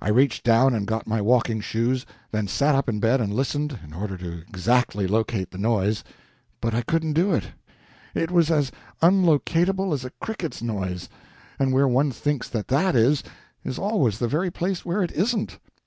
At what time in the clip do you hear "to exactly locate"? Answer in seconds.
4.16-5.50